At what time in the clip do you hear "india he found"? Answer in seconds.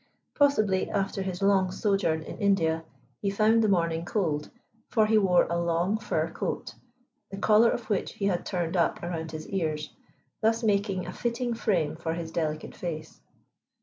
2.39-3.61